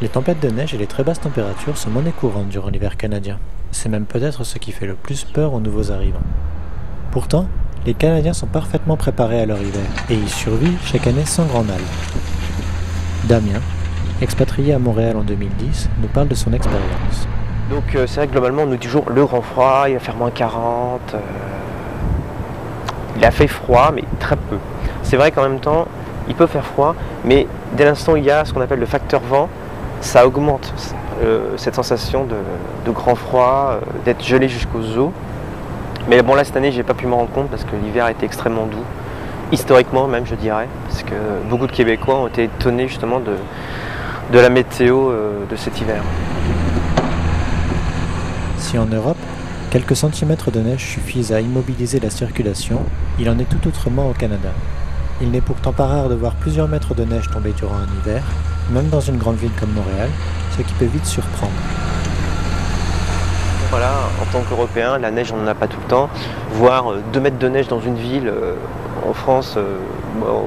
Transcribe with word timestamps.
Les 0.00 0.08
tempêtes 0.08 0.38
de 0.40 0.48
neige 0.48 0.74
et 0.74 0.78
les 0.78 0.86
très 0.86 1.02
basses 1.02 1.20
températures 1.20 1.76
sont 1.76 1.90
monnaie 1.90 2.12
courante 2.12 2.48
durant 2.48 2.68
l'hiver 2.68 2.96
canadien. 2.96 3.38
C'est 3.72 3.88
même 3.88 4.04
peut-être 4.04 4.44
ce 4.44 4.58
qui 4.58 4.70
fait 4.70 4.86
le 4.86 4.94
plus 4.94 5.24
peur 5.24 5.54
aux 5.54 5.60
nouveaux 5.60 5.90
arrivants. 5.90 6.22
Pourtant, 7.10 7.46
les 7.84 7.94
Canadiens 7.94 8.32
sont 8.32 8.46
parfaitement 8.46 8.96
préparés 8.96 9.40
à 9.40 9.46
leur 9.46 9.58
hiver 9.60 9.82
et 10.08 10.14
y 10.14 10.28
survivent 10.28 10.78
chaque 10.84 11.06
année 11.08 11.24
sans 11.24 11.46
grand 11.46 11.64
mal. 11.64 11.80
Damien, 13.24 13.60
expatrié 14.22 14.72
à 14.74 14.78
Montréal 14.78 15.16
en 15.16 15.22
2010, 15.22 15.90
nous 16.00 16.08
parle 16.08 16.28
de 16.28 16.34
son 16.34 16.52
expérience. 16.52 17.26
Donc 17.68 17.94
euh, 17.94 18.06
c'est 18.06 18.16
vrai 18.16 18.26
que 18.28 18.32
globalement 18.32 18.62
on 18.62 18.66
nous 18.66 18.76
dit 18.76 18.86
toujours 18.86 19.10
le 19.10 19.24
grand 19.26 19.42
froid, 19.42 19.84
il 19.88 19.94
va 19.94 20.00
faire 20.00 20.16
moins 20.16 20.30
40. 20.30 21.00
euh, 21.14 21.18
Il 23.16 23.24
a 23.24 23.30
fait 23.30 23.48
froid 23.48 23.90
mais 23.94 24.04
très 24.20 24.36
peu. 24.36 24.58
C'est 25.02 25.16
vrai 25.16 25.32
qu'en 25.32 25.42
même 25.42 25.60
temps 25.60 25.88
il 26.28 26.34
peut 26.34 26.46
faire 26.46 26.64
froid, 26.64 26.94
mais 27.24 27.46
dès 27.76 27.84
l'instant 27.84 28.14
il 28.16 28.24
y 28.24 28.30
a 28.30 28.44
ce 28.44 28.52
qu'on 28.52 28.60
appelle 28.60 28.80
le 28.80 28.86
facteur 28.86 29.20
vent, 29.22 29.48
ça 30.00 30.26
augmente 30.26 30.72
euh, 31.22 31.54
cette 31.56 31.74
sensation 31.74 32.24
de, 32.24 32.92
grand 32.92 33.14
froid, 33.14 33.72
euh, 33.72 33.80
d'être 34.04 34.24
gelé 34.24 34.48
jusqu'aux 34.48 34.96
os. 34.96 35.10
Mais 36.08 36.22
bon 36.22 36.34
là 36.34 36.44
cette 36.44 36.56
année 36.56 36.72
j'ai 36.72 36.82
pas 36.82 36.94
pu 36.94 37.06
m'en 37.06 37.16
rendre 37.16 37.30
compte 37.30 37.48
parce 37.48 37.64
que 37.64 37.76
l'hiver 37.76 38.04
a 38.04 38.10
été 38.10 38.24
extrêmement 38.24 38.66
doux. 38.66 38.84
Historiquement 39.52 40.06
même 40.06 40.26
je 40.26 40.34
dirais, 40.34 40.68
parce 40.88 41.02
que 41.02 41.14
beaucoup 41.50 41.66
de 41.66 41.72
Québécois 41.72 42.16
ont 42.16 42.28
été 42.28 42.44
étonnés 42.44 42.88
justement 42.88 43.20
de, 43.20 43.32
de 44.32 44.38
la 44.38 44.48
météo 44.48 45.10
euh, 45.10 45.44
de 45.50 45.56
cet 45.56 45.80
hiver. 45.80 46.02
Si 48.58 48.78
en 48.78 48.86
Europe, 48.86 49.16
quelques 49.70 49.96
centimètres 49.96 50.50
de 50.50 50.60
neige 50.60 50.84
suffisent 50.84 51.32
à 51.32 51.40
immobiliser 51.40 52.00
la 52.00 52.10
circulation, 52.10 52.80
il 53.18 53.28
en 53.28 53.38
est 53.38 53.48
tout 53.48 53.66
autrement 53.66 54.08
au 54.08 54.12
Canada. 54.12 54.50
Il 55.20 55.30
n'est 55.30 55.40
pourtant 55.40 55.72
pas 55.72 55.86
rare 55.86 56.08
de 56.08 56.14
voir 56.14 56.34
plusieurs 56.34 56.68
mètres 56.68 56.94
de 56.94 57.04
neige 57.04 57.28
tomber 57.30 57.52
durant 57.52 57.76
un 57.76 57.88
hiver, 58.00 58.22
même 58.70 58.88
dans 58.88 59.00
une 59.00 59.16
grande 59.16 59.36
ville 59.36 59.50
comme 59.58 59.72
Montréal, 59.72 60.08
ce 60.56 60.62
qui 60.62 60.72
peut 60.74 60.84
vite 60.84 61.06
surprendre. 61.06 61.52
Voilà, 63.70 63.92
en 64.20 64.32
tant 64.32 64.42
qu'Européen, 64.48 64.98
la 64.98 65.10
neige 65.10 65.32
on 65.32 65.36
n'en 65.36 65.46
a 65.46 65.54
pas 65.54 65.66
tout 65.66 65.78
le 65.82 65.88
temps. 65.88 66.08
Voir 66.52 66.94
2 67.12 67.20
mètres 67.20 67.38
de 67.38 67.48
neige 67.48 67.68
dans 67.68 67.80
une 67.80 67.96
ville 67.96 68.28
euh, 68.28 68.54
en 69.06 69.12
France, 69.12 69.54
euh, 69.56 69.78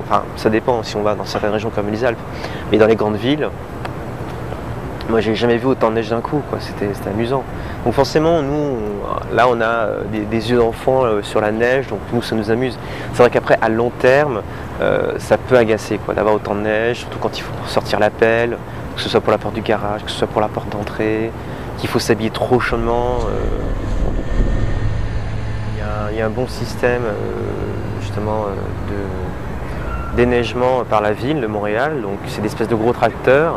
enfin 0.00 0.22
ça 0.36 0.48
dépend 0.48 0.82
si 0.82 0.96
on 0.96 1.02
va 1.02 1.14
dans 1.14 1.24
certaines 1.24 1.52
régions 1.52 1.70
comme 1.70 1.90
les 1.90 2.04
Alpes, 2.04 2.18
mais 2.72 2.78
dans 2.78 2.86
les 2.86 2.96
grandes 2.96 3.16
villes, 3.16 3.48
moi 5.10 5.20
j'ai 5.20 5.34
jamais 5.34 5.56
vu 5.56 5.66
autant 5.66 5.90
de 5.90 5.96
neige 5.96 6.08
d'un 6.08 6.20
coup. 6.20 6.40
C'était, 6.60 6.90
amusant. 7.08 7.44
Donc 7.84 7.94
forcément, 7.94 8.42
nous, 8.42 8.76
là 9.34 9.46
on 9.48 9.60
a 9.60 9.64
euh, 9.64 10.02
des, 10.10 10.50
yeux 10.50 10.56
d'enfant 10.56 11.04
euh, 11.04 11.22
sur 11.22 11.40
la 11.40 11.52
neige, 11.52 11.88
donc 11.88 11.98
nous 12.12 12.22
ça 12.22 12.34
nous 12.36 12.50
amuse. 12.50 12.78
C'est 13.12 13.18
vrai 13.18 13.30
qu'après, 13.30 13.58
à 13.60 13.68
long 13.68 13.90
terme, 13.90 14.42
euh, 14.80 15.14
ça 15.18 15.36
peut 15.36 15.56
agacer 15.56 15.98
quoi, 15.98 16.14
d'avoir 16.14 16.34
autant 16.36 16.54
de 16.54 16.60
neige, 16.60 16.98
surtout 17.00 17.18
quand 17.18 17.36
il 17.36 17.42
faut 17.42 17.52
sortir 17.66 17.98
la 17.98 18.10
pelle, 18.10 18.56
que 18.96 19.02
ce 19.02 19.08
soit 19.08 19.20
pour 19.20 19.32
la 19.32 19.38
porte 19.38 19.54
du 19.54 19.60
garage, 19.60 20.04
que 20.04 20.10
ce 20.10 20.16
soit 20.18 20.28
pour 20.28 20.40
la 20.40 20.48
porte 20.48 20.70
d'entrée, 20.70 21.30
qu'il 21.78 21.88
faut 21.90 21.98
s'habiller 21.98 22.30
trop 22.30 22.60
chaudement. 22.60 23.18
Il 26.12 26.18
y 26.18 26.20
a- 26.22 26.26
un 26.26 26.30
bon 26.30 26.46
système 26.48 27.02
justement 28.02 28.44
de 28.90 30.16
déneigement 30.16 30.84
par 30.84 31.00
la 31.00 31.12
ville 31.12 31.40
de 31.40 31.46
Montréal. 31.46 32.02
Donc 32.02 32.18
c'est 32.26 32.42
des 32.42 32.48
espèces 32.48 32.68
de 32.68 32.74
gros 32.74 32.92
tracteurs 32.92 33.56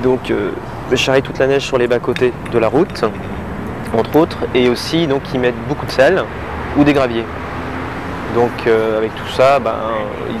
qui 0.00 0.04
donc 0.04 0.30
euh, 0.30 0.50
charrient 0.96 1.22
toute 1.22 1.38
la 1.38 1.46
neige 1.46 1.66
sur 1.66 1.78
les 1.78 1.86
bas-côtés 1.86 2.32
de 2.52 2.58
la 2.58 2.68
route, 2.68 3.04
entre 3.96 4.16
autres, 4.16 4.38
et 4.54 4.68
aussi 4.68 5.06
donc 5.06 5.22
ils 5.34 5.40
mettent 5.40 5.68
beaucoup 5.68 5.86
de 5.86 5.90
sel 5.90 6.22
ou 6.76 6.84
des 6.84 6.92
graviers. 6.92 7.24
Donc 8.34 8.50
euh, 8.66 8.98
avec 8.98 9.14
tout 9.14 9.28
ça, 9.36 9.58
ben, 9.58 9.74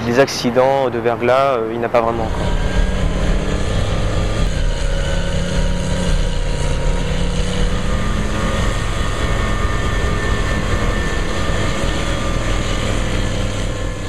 les 0.06 0.18
accidents 0.20 0.88
de 0.90 0.98
verglas, 0.98 1.56
euh, 1.56 1.70
il 1.72 1.78
n'y 1.78 1.84
en 1.84 1.86
a 1.86 1.88
pas 1.88 2.00
vraiment. 2.00 2.24
quoi. 2.24 2.44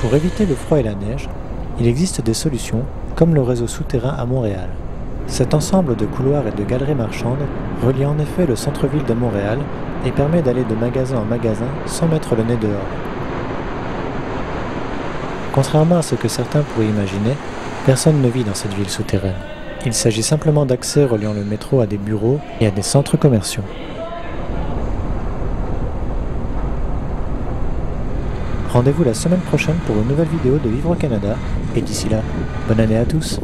Pour 0.02 0.16
éviter 0.16 0.46
le 0.46 0.56
froid 0.56 0.80
et 0.80 0.84
la 0.84 0.96
neige, 0.96 1.30
il 1.80 1.88
existe 1.88 2.22
des 2.22 2.34
solutions, 2.34 2.84
comme 3.16 3.34
le 3.34 3.42
réseau 3.42 3.68
souterrain 3.68 4.16
à 4.18 4.26
Montréal. 4.26 4.70
Cet 5.28 5.54
ensemble 5.54 5.96
de 5.96 6.06
couloirs 6.06 6.48
et 6.48 6.52
de 6.52 6.64
galeries 6.64 6.96
marchandes 6.96 7.46
relie 7.84 8.06
en 8.06 8.20
effet 8.20 8.46
le 8.46 8.56
centre-ville 8.56 9.06
de 9.06 9.14
Montréal 9.14 9.60
et 10.06 10.12
permet 10.12 10.42
d'aller 10.42 10.64
de 10.64 10.76
magasin 10.76 11.18
en 11.18 11.26
magasin 11.26 11.68
sans 11.86 12.08
mettre 12.08 12.36
le 12.36 12.44
nez 12.44 12.58
dehors. 12.58 12.80
Contrairement 15.54 15.98
à 15.98 16.02
ce 16.02 16.16
que 16.16 16.28
certains 16.28 16.62
pourraient 16.62 16.88
imaginer, 16.88 17.36
personne 17.86 18.22
ne 18.22 18.30
vit 18.30 18.44
dans 18.44 18.54
cette 18.54 18.74
ville 18.74 18.90
souterraine. 18.90 19.36
Il 19.86 19.94
s'agit 19.94 20.24
simplement 20.24 20.66
d'accès 20.66 21.06
reliant 21.06 21.34
le 21.34 21.44
métro 21.44 21.82
à 21.82 21.88
des 21.88 21.98
bureaux 21.98 22.40
et 22.60 22.68
à 22.68 22.72
des 22.72 22.84
centres 22.84 23.18
commerciaux. 23.18 23.64
Rendez-vous 28.72 29.04
la 29.04 29.14
semaine 29.14 29.40
prochaine 29.40 29.76
pour 29.86 29.98
une 29.98 30.08
nouvelle 30.08 30.30
vidéo 30.30 30.58
de 30.64 30.70
Vivre 30.70 30.92
au 30.92 30.96
Canada, 30.96 31.36
et 31.76 31.82
d'ici 31.82 32.08
là, 32.08 32.22
bonne 32.70 32.80
année 32.80 32.98
à 32.98 33.04
tous 33.04 33.42